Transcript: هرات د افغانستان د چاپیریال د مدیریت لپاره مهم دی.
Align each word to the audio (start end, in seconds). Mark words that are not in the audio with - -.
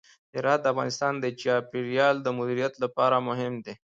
هرات 0.35 0.59
د 0.61 0.65
افغانستان 0.73 1.13
د 1.19 1.25
چاپیریال 1.41 2.15
د 2.21 2.27
مدیریت 2.37 2.73
لپاره 2.83 3.15
مهم 3.27 3.53
دی. 3.65 3.73